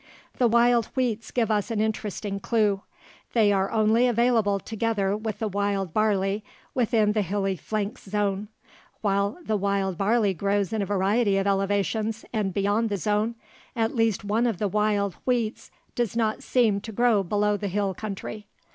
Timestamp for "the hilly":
7.11-7.55